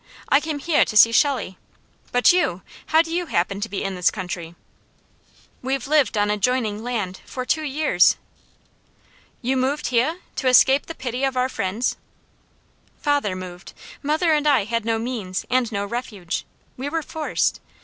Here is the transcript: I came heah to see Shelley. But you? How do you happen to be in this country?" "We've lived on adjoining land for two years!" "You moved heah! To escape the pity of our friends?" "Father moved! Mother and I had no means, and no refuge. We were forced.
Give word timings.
I 0.29 0.39
came 0.39 0.57
heah 0.57 0.83
to 0.83 0.97
see 0.97 1.11
Shelley. 1.11 1.59
But 2.11 2.33
you? 2.33 2.63
How 2.87 3.03
do 3.03 3.13
you 3.13 3.27
happen 3.27 3.61
to 3.61 3.69
be 3.69 3.83
in 3.83 3.93
this 3.93 4.09
country?" 4.09 4.55
"We've 5.61 5.85
lived 5.85 6.17
on 6.17 6.31
adjoining 6.31 6.81
land 6.81 7.21
for 7.23 7.45
two 7.45 7.61
years!" 7.61 8.15
"You 9.43 9.55
moved 9.55 9.85
heah! 9.89 10.17
To 10.37 10.47
escape 10.47 10.87
the 10.87 10.95
pity 10.95 11.23
of 11.23 11.37
our 11.37 11.49
friends?" 11.49 11.97
"Father 12.97 13.35
moved! 13.35 13.73
Mother 14.01 14.33
and 14.33 14.47
I 14.47 14.63
had 14.63 14.85
no 14.85 14.97
means, 14.97 15.45
and 15.51 15.71
no 15.71 15.85
refuge. 15.85 16.47
We 16.77 16.89
were 16.89 17.03
forced. 17.03 17.59